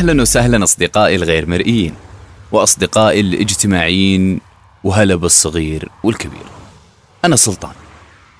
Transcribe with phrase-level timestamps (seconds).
[0.00, 1.94] أهلا وسهلا أصدقائي الغير مرئيين
[2.52, 4.40] وأصدقائي الاجتماعيين
[4.84, 6.46] وهلا بالصغير والكبير.
[7.24, 7.72] أنا سلطان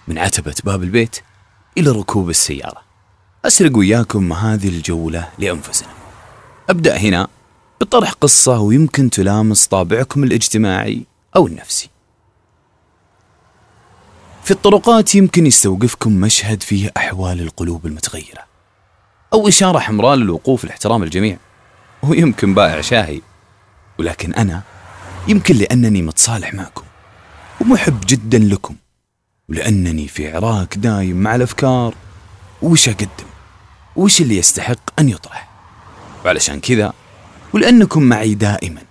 [0.08, 1.16] من عتبة باب البيت
[1.78, 2.82] إلى ركوب السيارة.
[3.44, 5.88] أسرق وياكم هذه الجولة لأنفسنا.
[6.70, 7.28] أبدأ هنا
[7.80, 11.02] بطرح قصة ويمكن تلامس طابعكم الاجتماعي
[11.36, 11.88] أو النفسي.
[14.44, 18.44] في الطرقات يمكن يستوقفكم مشهد فيه أحوال القلوب المتغيرة
[19.32, 21.38] أو إشارة حمراء للوقوف لاحترام الجميع.
[22.02, 23.20] ويمكن بائع شاهي
[23.98, 24.62] ولكن أنا
[25.28, 26.84] يمكن لأنني متصالح معكم
[27.60, 28.74] ومحب جدا لكم
[29.48, 31.94] ولأنني في عراك دايم مع الأفكار.
[32.62, 33.30] وش أقدم؟
[33.96, 35.48] وش اللي يستحق أن يطرح؟
[36.24, 36.92] وعلشان كذا
[37.52, 38.82] ولأنكم معي دائما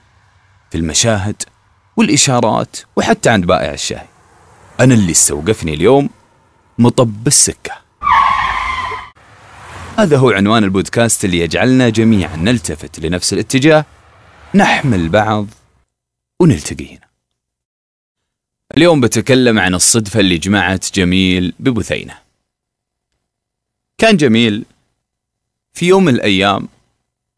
[0.71, 1.43] في المشاهد
[1.97, 4.05] والإشارات وحتى عند بائع الشاي
[4.79, 6.09] أنا اللي استوقفني اليوم
[6.77, 7.73] مطب السكة.
[9.99, 13.85] هذا هو عنوان البودكاست اللي يجعلنا جميعا نلتفت لنفس الاتجاه
[14.55, 15.47] نحمل بعض
[16.39, 17.07] ونلتقي هنا.
[18.77, 22.13] اليوم بتكلم عن الصدفة اللي جمعت جميل ببثينة.
[23.97, 24.65] كان جميل
[25.73, 26.67] في يوم من الأيام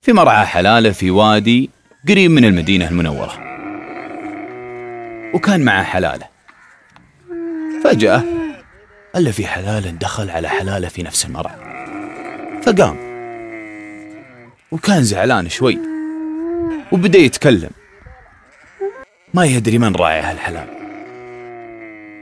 [0.02, 1.70] في مرعى حلالة في وادي
[2.08, 3.34] قريب من المدينة المنورة.
[5.36, 6.28] وكان معه حلالة.
[7.84, 8.24] فجأة
[9.16, 11.71] ألا في حلالة دخل على حلالة في نفس المرعى.
[12.64, 12.98] فقام.
[14.72, 15.80] وكان زعلان شوي.
[16.92, 17.70] وبدأ يتكلم.
[19.34, 20.68] ما يدري من راعي هالحلال.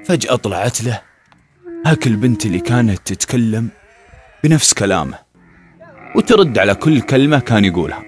[0.06, 1.02] فجأة طلعت له
[1.86, 3.70] هاك البنت اللي كانت تتكلم
[4.44, 5.20] بنفس كلامه.
[6.16, 8.04] وترد على كل كلمة كان يقولها.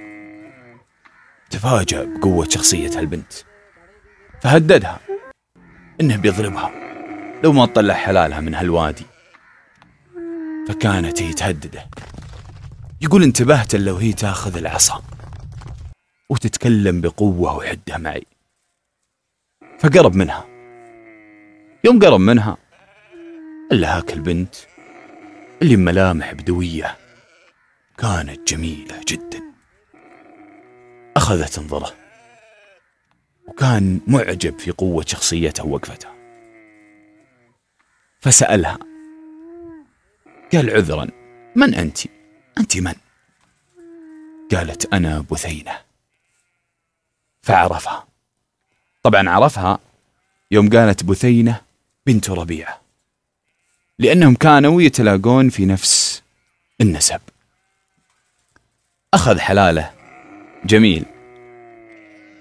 [1.50, 3.34] تفاجأ بقوة شخصية هالبنت.
[4.42, 5.00] فهددها
[6.02, 6.72] إنه بيضربها
[7.44, 9.06] لو ما تطلع حلالها من هالوادي.
[10.68, 11.86] فكانت هي تهدده.
[13.04, 15.04] يقول انتبهت لو هي تاخذ العصا
[16.30, 18.26] وتتكلم بقوة وحدة معي.
[19.80, 20.48] فقرب منها.
[21.84, 22.58] يوم قرب منها
[23.72, 24.56] إلا هاك البنت
[25.62, 26.98] اللي ملامح بدوية
[27.98, 29.42] كانت جميلة جدا.
[31.18, 31.94] أخذت تنظره
[33.48, 36.16] وكان معجب في قوة شخصيتها ووقفتها.
[38.20, 38.80] فسألها
[40.54, 41.08] قال عذرا
[41.56, 42.21] من أنت؟
[42.62, 42.96] أنت من؟
[44.52, 45.82] قالت أنا بثينة.
[47.42, 48.08] فعرفها.
[49.04, 49.80] طبعا عرفها
[50.52, 51.62] يوم قالت بثينة
[52.06, 52.82] بنت ربيعة.
[54.00, 56.24] لأنهم كانوا يتلاقون في نفس
[56.82, 57.22] النسب.
[59.14, 59.94] أخذ حلاله
[60.66, 61.06] جميل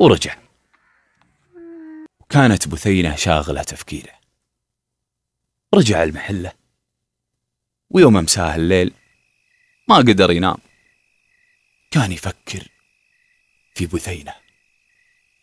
[0.01, 0.37] ورجع.
[2.29, 4.13] كانت بثينة شاغلة تفكيره.
[5.75, 6.53] رجع المحلة.
[7.91, 8.93] ويوم أمساه الليل
[9.91, 10.57] ما قدر ينام.
[11.91, 12.69] كان يفكر
[13.75, 14.33] في بثينة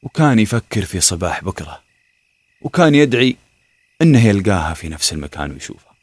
[0.04, 1.84] وكان يفكر في صباح بكرة
[2.62, 3.36] وكان يدعي
[4.02, 5.94] إنه يلقاها في نفس المكان ويشوفها.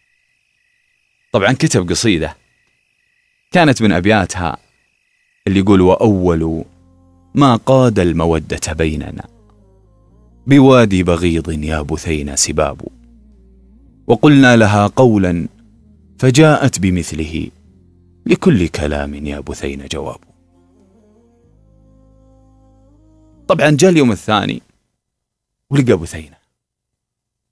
[1.32, 2.36] طبعا كتب قصيدة
[3.52, 4.56] كانت من أبياتها
[5.46, 6.64] اللي يقول وأول
[7.34, 9.28] ما قاد المودة بيننا
[10.46, 12.88] بوادي بغيض يا بثينا سباب.
[14.06, 15.48] وقلنا لها قولا
[16.18, 17.50] فجاءت بمثله
[18.26, 20.20] لكل كلام يا بثين جواب.
[23.48, 24.62] طبعا جاء اليوم الثاني
[25.70, 26.36] ولقى بثينة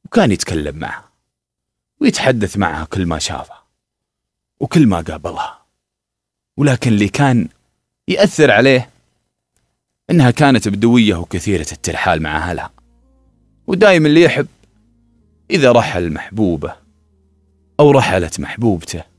[0.05, 1.09] وكان يتكلم معها
[2.01, 3.63] ويتحدث معها كل ما شافها
[4.61, 5.63] وكل ما قابلها.
[6.57, 7.49] ولكن اللي كان
[8.09, 8.91] يأثر عليه
[10.11, 12.71] إنها كانت بدوية وكثيرة الترحال مع أهلها.
[13.67, 14.47] ودايم اللي يحب
[15.51, 16.77] إذا رحل محبوبة
[17.81, 19.12] أو رحلت محبوبته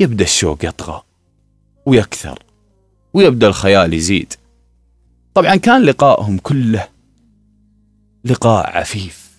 [0.00, 1.02] يبدأ الشوق يطغى
[1.86, 2.42] ويكثر
[3.14, 4.32] ويبدأ الخيال يزيد.
[5.34, 6.88] طبعا كان لقائهم كله
[8.24, 9.30] لقاء عفيف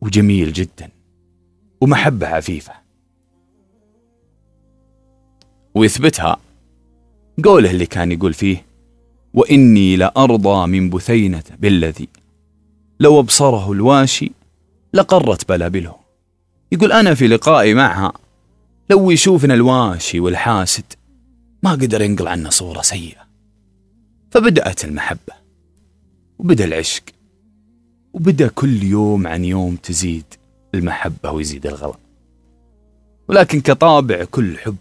[0.00, 0.88] وجميل جدا
[1.80, 2.72] ومحبة عفيفة.
[5.74, 6.36] ويثبتها
[7.44, 8.64] قوله اللي كان يقول فيه
[9.34, 12.08] وإني لأرضى من بثينة بالذي
[13.00, 14.32] لو أبصره الواشي
[14.94, 15.96] لقرت بلابله.
[16.72, 18.12] يقول أنا في لقائي معها
[18.90, 20.84] لو يشوفنا الواشي والحاسد
[21.62, 23.20] ما قدر ينقل عنا صورة سيئة.
[24.30, 25.32] فبدأت المحبة
[26.38, 27.02] وبدأ العشق
[28.12, 30.24] وبدأ كل يوم عن يوم تزيد
[30.74, 31.94] المحبة ويزيد الغلا.
[33.28, 34.76] ولكن كطابع كل حب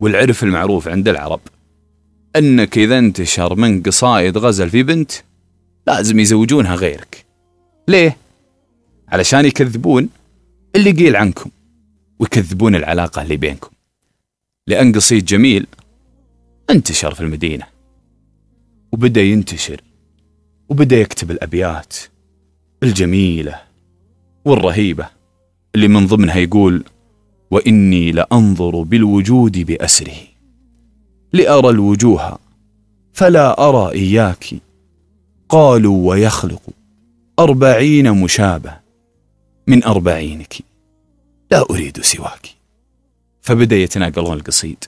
[0.00, 1.40] والعرف المعروف عند العرب
[2.36, 5.12] أنك إذا انتشر من قصائد غزل في بنت
[5.86, 7.24] لازم يزوجونها غيرك.
[7.88, 8.16] ليه؟
[9.08, 10.08] علشان يكذبون
[10.76, 11.50] اللي قيل عنكم.
[12.18, 13.70] ويكذبون العلاقة اللي بينكم.
[14.66, 15.66] لأن قصيد جميل
[16.70, 17.66] انتشر في المدينة
[18.92, 19.80] وبدأ ينتشر
[20.68, 21.96] وبدأ يكتب الأبيات
[22.82, 23.60] الجميلة
[24.44, 25.06] والرهيبة
[25.74, 26.84] اللي من ضمنها يقول
[27.50, 30.16] وإني لأنظر بالوجود بأسره
[31.32, 32.38] لأرى الوجوه
[33.12, 34.54] فلا أرى إياك.
[35.48, 36.62] قالوا ويخلق
[37.38, 38.76] أربعين مشابه
[39.66, 40.54] من أربعينك.
[41.52, 42.54] لا أريد سواك.
[43.42, 44.84] فبدأ يتناقلون القصيد.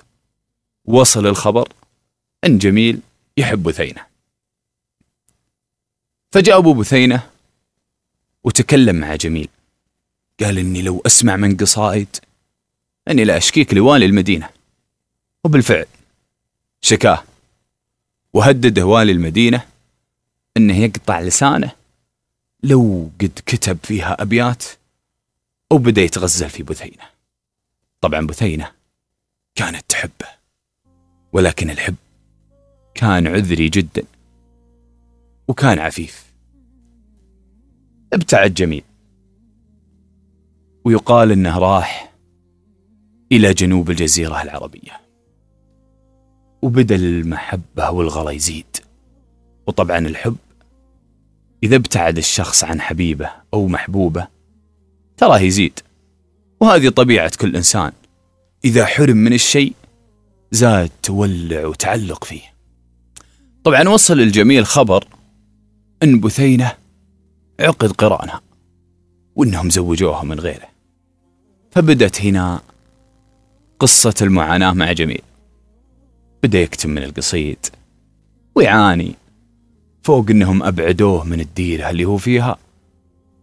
[0.85, 1.69] وصل الخبر
[2.45, 3.01] أن جميل
[3.37, 4.07] يحب بثينة.
[6.33, 7.31] فجاء أبو بثينة
[8.45, 9.49] وتكلم مع جميل.
[10.41, 12.17] قال إني لو أسمع من قصائد
[13.09, 14.49] أني لا أشكيك لوالي المدينة.
[15.45, 15.87] وبالفعل
[16.81, 17.25] شكاه
[18.33, 19.67] وهدده والي المدينة
[20.57, 21.73] أنه يقطع لسانه
[22.63, 24.65] لو قد كتب فيها أبيات
[25.73, 27.05] وبدأ يتغزل في بثينة
[28.01, 28.71] طبعا بثينة
[29.55, 30.27] كانت تحبه
[31.33, 31.95] ولكن الحب
[32.95, 34.05] كان عذري جدا
[35.49, 36.25] وكان عفيف.
[38.13, 38.85] ابتعد جميل
[40.85, 42.13] ويقال إنه راح
[43.33, 45.01] إلى جنوب الجزيرة العربية.
[46.63, 48.77] وبدأ المحبة والغلا يزيد.
[49.67, 50.37] وطبعا الحب
[51.63, 54.34] إذا ابتعد الشخص عن حبيبه أو محبوبه
[55.17, 55.81] تراه يزيد
[56.61, 57.93] وهذه طبيعة كل إنسان.
[58.65, 59.73] إذا حرم من الشيء
[60.51, 62.55] زاد تولع وتعلق فيه.
[63.65, 65.05] طبعا وصل الجميل خبر
[66.03, 66.73] إن بثينة
[67.61, 68.41] عقد قرانها
[69.37, 70.69] وإنهم زوجوها من غيره.
[71.71, 72.61] فبدت هنا
[73.79, 75.23] قصة المعاناة مع جميل.
[76.43, 77.67] بدأ يكتم من القصيد
[78.55, 79.15] ويعاني
[80.03, 82.59] فوق إنهم أبعدوه من الديرة اللي هو فيها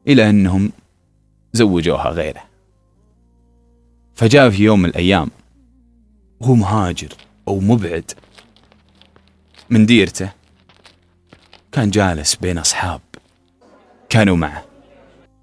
[0.08, 0.72] إلى إنهم
[1.54, 2.44] زوجوها غيره.
[4.16, 5.30] فجاء في يوم من الأيام
[6.40, 7.14] وهو مهاجر
[7.48, 8.12] أو مبعد
[9.70, 10.32] من ديرته
[11.72, 13.02] كان جالس بين أصحاب
[14.10, 14.66] كانوا معه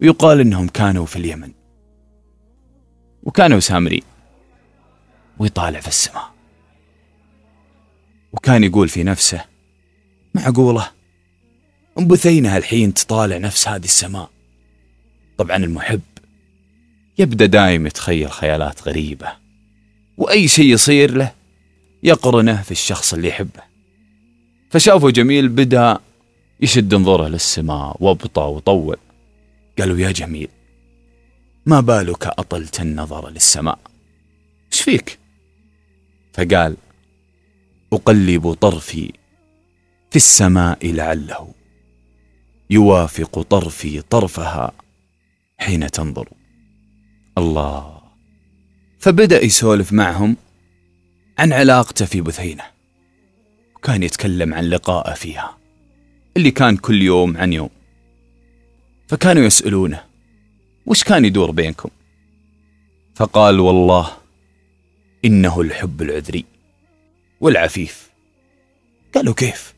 [0.02, 1.52] ويقال إنهم كانوا في اليمن
[3.22, 4.02] وكانوا سامرين
[5.38, 6.30] ويطالع في السماء.
[8.32, 9.44] وكان يقول في نفسه
[10.34, 10.90] معقولة؟
[11.98, 14.30] أم بثينة الحين تطالع نفس هذه السماء؟
[15.38, 16.00] طبعا المحب.
[17.18, 19.32] يبدأ دايم يتخيل خيالات غريبة
[20.16, 21.32] وأي شيء يصير له
[22.02, 23.62] يقرنه في الشخص اللي يحبه.
[24.70, 25.98] فشافه جميل بدأ
[26.60, 28.96] يشد انظره للسماء وابطى وطول.
[29.78, 30.48] قالوا يا جميل
[31.66, 33.78] ما بالك أطلت النظر للسماء؟
[34.72, 35.18] إيش فيك؟
[36.32, 36.76] فقال
[37.92, 39.12] أقلب طرفي
[40.10, 41.52] في السماء لعله
[42.70, 44.72] يوافق طرفي طرفها.
[45.58, 46.28] حين تنظر.
[47.38, 48.00] الله.
[48.98, 50.36] فبدأ يسولف معهم
[51.38, 52.64] عن علاقته في بثينة.
[53.76, 55.58] وكان يتكلم عن لقائه فيها
[56.36, 57.70] اللي كان كل يوم عن يوم.
[59.08, 60.04] فكانوا يسألونه
[60.86, 61.88] وش كان يدور بينكم؟
[63.14, 64.16] فقال والله
[65.24, 66.44] إنه الحب العذري
[67.40, 68.10] والعفيف.
[69.14, 69.74] قالوا كيف؟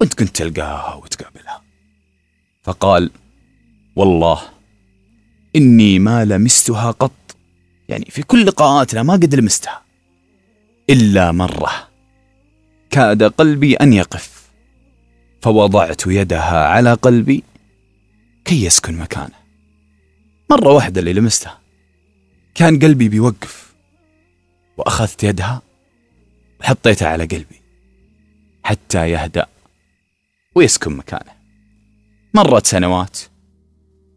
[0.00, 1.62] وانت كنت تلقاها وتقابلها.
[2.62, 3.10] فقال
[3.96, 4.57] والله
[5.56, 7.36] إني ما لمستها قط.
[7.88, 9.82] يعني في كل لقاءاتنا ما قد لمستها.
[10.90, 11.88] إلا مرة
[12.90, 14.48] كاد قلبي أن يقف
[15.42, 17.44] فوضعت يدها على قلبي
[18.44, 19.38] كي يسكن مكانه.
[20.50, 21.58] مرة واحدة اللي لمستها
[22.54, 23.74] كان قلبي بيوقف
[24.76, 25.62] وأخذت يدها
[26.60, 27.60] وحطيتها على قلبي
[28.62, 29.46] حتى يهدأ
[30.54, 31.32] ويسكن مكانه.
[32.34, 33.18] مرت سنوات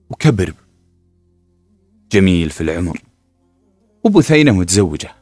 [0.10, 0.54] وكبر
[2.12, 3.02] جميل في العمر.
[4.04, 5.16] وبثينة متزوجة.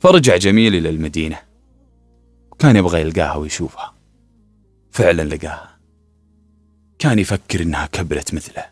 [0.00, 1.38] فرجع جميل إلى المدينة.
[2.52, 3.94] وكان يبغى يلقاها ويشوفها.
[4.90, 5.78] فعلا لقاها.
[6.98, 8.64] كان يفكر إنها كبرت مثله.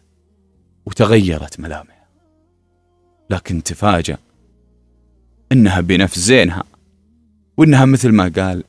[0.87, 2.09] وتغيرت ملامحه.
[3.31, 4.19] لكن تفاجأ
[5.53, 6.65] إنها بنفس زينها.
[7.57, 8.65] وإنها مثل ما قال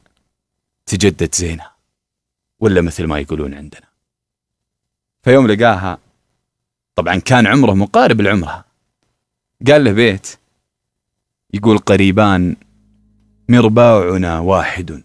[0.86, 1.76] تجدد زينها.
[2.60, 3.88] ولا مثل ما يقولون عندنا.
[5.24, 5.98] فيوم لقاها
[7.02, 8.66] طبعا كان عمره مقارب لعمرها
[9.68, 10.38] قال له بيت
[11.54, 12.56] يقول قريبان
[13.50, 15.04] مرباعنا واحد.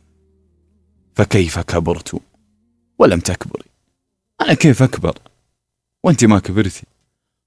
[1.14, 2.20] فكيف كبرت؟
[2.98, 3.64] ولم تكبري.
[4.40, 5.18] أنا كيف أكبر؟
[6.02, 6.82] وأنت ما كبرتي.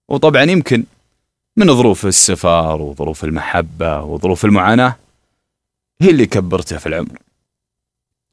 [0.08, 0.84] وطبعا يمكن
[1.56, 4.96] من ظروف السفر وظروف المحبة وظروف المعاناة
[6.02, 7.20] هي اللي كبرته في العمر.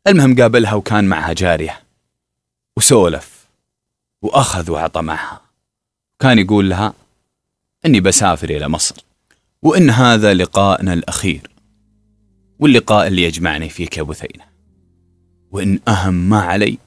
[0.07, 1.83] المهم قابلها وكان معها جارية
[2.77, 3.47] وسولف
[4.23, 5.46] وأخذ وعطى معها.
[6.19, 6.95] كان يقول لها
[7.87, 9.05] أني بسافر إلى مصر
[9.63, 11.51] وإن هذا لقاءنا الأخير
[12.59, 14.45] واللقاء اللي يجمعني فيك يا بثينة
[15.51, 16.79] وإن أهم ما علي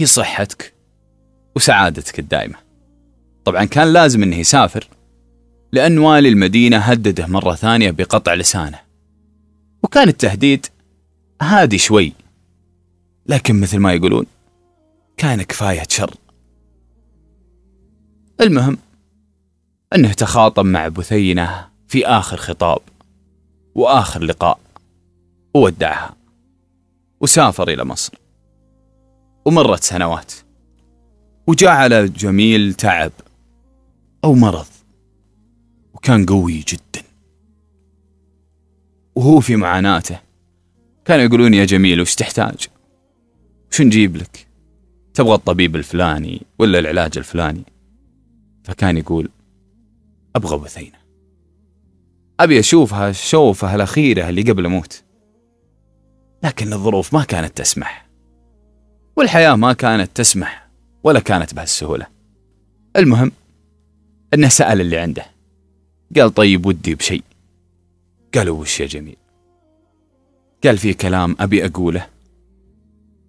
[0.00, 0.74] هي صحتك
[1.56, 2.58] وسعادتك الدائمة.
[3.44, 4.88] طبعا كان لازم أنه يسافر
[5.72, 8.80] لأن والي المدينة هدده مرة ثانية بقطع لسانه
[9.82, 10.66] وكان التهديد
[11.42, 12.12] هادي شوي
[13.26, 14.26] لكن مثل ما يقولون
[15.16, 16.14] كان كفاية شر.
[18.40, 18.78] المهم
[19.94, 22.80] أنه تخاطب مع بثينة في آخر خطاب
[23.74, 24.60] وآخر لقاء
[25.54, 26.16] وودعها
[27.20, 28.14] وسافر إلى مصر
[29.44, 30.32] ومرت سنوات
[31.46, 33.12] وجاء على جميل تعب
[34.24, 34.66] أو مرض
[35.94, 37.06] وكان قوي جدا.
[39.14, 40.20] وهو في معاناته
[41.04, 42.68] كانوا يقولون يا جميل وش تحتاج؟
[43.72, 44.46] وش نجيب لك؟
[45.14, 47.64] تبغى الطبيب الفلاني ولا العلاج الفلاني؟
[48.68, 49.28] فكان يقول
[50.36, 50.98] أبغى بثينة
[52.40, 55.02] أبي أشوفها الشوفة الأخيرة اللي قبل أموت.
[56.42, 58.06] لكن الظروف ما كانت تسمح
[59.16, 60.68] والحياة ما كانت تسمح
[61.04, 62.06] ولا كانت بهالسهولة.
[62.96, 63.32] المهم
[64.34, 65.26] أنه سأل اللي عنده.
[66.16, 67.22] قال طيب ودي بشيء.
[68.34, 69.16] قالوا وش يا جميل؟
[70.64, 72.06] قال في كلام أبي أقوله.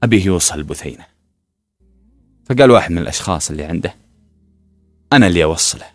[0.04, 1.06] أبيه يوصل بثينة
[2.46, 3.96] فقال واحد من الأشخاص اللي عنده
[5.14, 5.86] أنا اللي أوصله.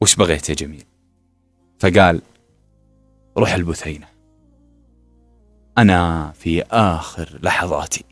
[0.00, 0.84] وش بغيت يا جميل؟
[1.78, 2.22] فقال
[3.38, 4.06] روح البثينة.
[5.78, 8.04] أنا في آخر لحظاتي.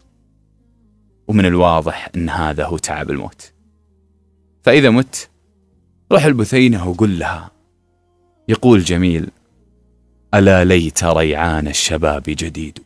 [1.28, 3.52] ومن الواضح أن هذا هو تعب الموت.
[4.62, 5.30] فإذا مت
[6.12, 7.50] روح البثينة وقل لها.
[8.48, 9.30] يقول جميل
[10.34, 12.78] ألا ليت ريعان الشباب جديد.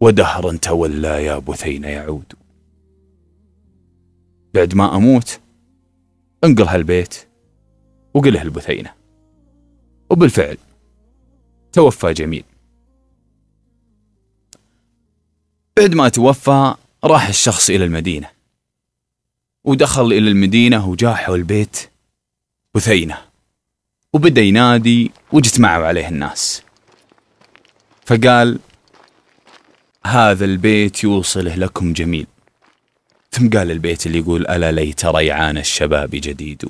[0.00, 2.32] ودهرا تولى يا بثين يعود.
[4.54, 5.40] بعد ما أموت
[6.44, 7.28] انقل هالبيت
[8.14, 8.94] وقله البثينة
[10.10, 10.56] وبالفعل
[11.72, 12.44] توفى جميل.
[15.76, 18.30] بعد ما توفى راح الشخص إلى المدينة.
[19.64, 21.90] ودخل إلى المدينة وجاء حول بيت
[22.74, 23.18] بثينة.
[24.12, 26.62] وبدأ ينادي واجتمعوا عليه الناس.
[28.06, 28.58] فقال
[30.06, 32.26] هذا البيت يوصله لكم جميل.
[33.34, 36.68] ثم قال البيت اللي يقول ألا ليت ريعان الشباب جديد؟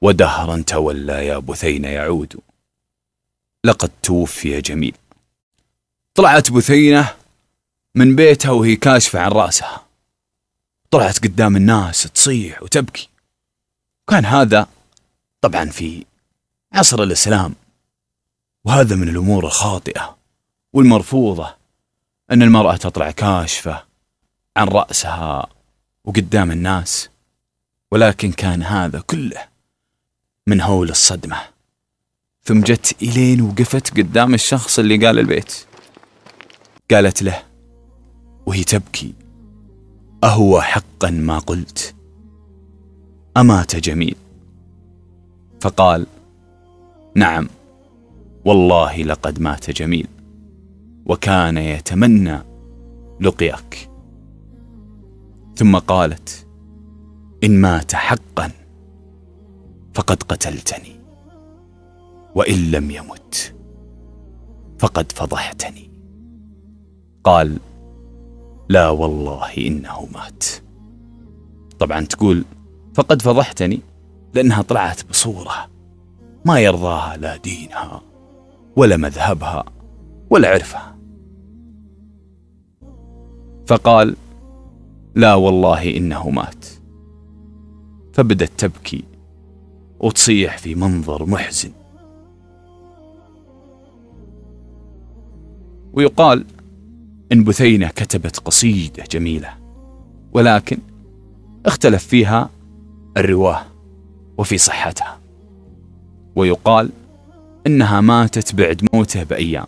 [0.00, 2.40] ودهرا تولى يا بثين يعود.
[3.64, 4.94] لقد توفي جميل.
[6.14, 7.14] طلعت بثينة
[7.94, 9.86] من بيتها وهي كاشفة عن رأسها.
[10.90, 13.08] طلعت قدام الناس تصيح وتبكي.
[14.08, 14.68] كان هذا
[15.40, 16.04] طبعا في
[16.72, 17.54] عصر الإسلام.
[18.64, 20.16] وهذا من الأمور الخاطئة
[20.72, 21.54] والمرفوضة
[22.30, 23.89] أن المرأة تطلع كاشفة
[24.56, 25.46] عن رأسها
[26.04, 27.10] وقدام الناس
[27.92, 29.48] ولكن كان هذا كله
[30.46, 31.36] من هول الصدمة.
[32.42, 35.54] ثم جت إلين وقفت قدام الشخص اللي قال البيت.
[36.90, 37.42] قالت له
[38.46, 39.14] وهي تبكي.
[40.24, 41.94] أهو حقا ما قلت.
[43.36, 44.16] أمات جميل.
[45.60, 46.06] فقال
[47.14, 47.48] نعم
[48.44, 50.08] والله لقد مات جميل
[51.06, 52.38] وكان يتمنى
[53.20, 53.89] لقياك.
[55.60, 56.46] ثم قالت
[57.44, 58.50] إن مات حقا
[59.94, 60.96] فقد قتلتني
[62.34, 63.54] وإن لم يمت
[64.78, 65.90] فقد فضحتني.
[67.24, 67.58] قال
[68.68, 70.44] لا والله إنه مات.
[71.78, 72.44] طبعا تقول
[72.94, 73.80] فقد فضحتني؟
[74.34, 75.70] لأنها طلعت بصورة
[76.44, 78.02] ما يرضاها لا دينها
[78.76, 79.64] ولا مذهبها
[80.30, 80.96] ولا عرفها.
[83.66, 84.16] فقال
[85.14, 86.64] لا والله إنه مات.
[88.12, 89.04] فبدت تبكي
[90.00, 91.70] وتصيح في منظر محزن.
[95.92, 96.44] ويقال
[97.32, 99.54] إن بثينة كتبت قصيدة جميلة
[100.32, 100.78] ولكن
[101.66, 102.50] اختلف فيها
[103.16, 103.62] الرواه
[104.38, 105.18] وفي صحتها.
[106.36, 106.90] ويقال
[107.66, 109.66] إنها ماتت بعد موته بأيام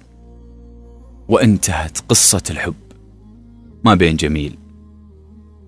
[1.28, 2.74] وانتهت قصة الحب
[3.84, 4.58] ما بين جميل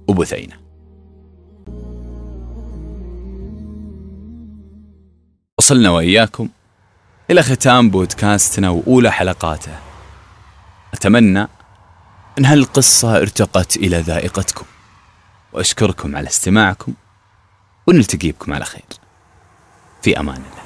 [0.08, 0.56] وبثينة.
[5.58, 6.48] وصلنا وإياكم
[7.30, 9.78] إلى ختام بودكاستنا وأولى حلقاته.
[10.94, 11.48] أتمنى
[12.38, 14.66] أن هالقصة ارتقت إلى ذائقتكم.
[15.52, 16.94] وأشكركم على استماعكم.
[17.86, 18.84] ونلتقي بكم على خير.
[20.02, 20.63] في أمان الله.